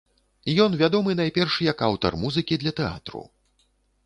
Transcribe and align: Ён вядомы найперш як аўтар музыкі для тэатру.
Ён 0.63 0.77
вядомы 0.81 1.13
найперш 1.19 1.57
як 1.69 1.83
аўтар 1.89 2.19
музыкі 2.23 2.59
для 2.65 2.75
тэатру. 2.81 3.23